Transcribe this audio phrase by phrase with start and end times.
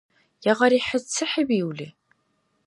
[0.51, 1.87] Ягъари, хӀед се хӀебиули?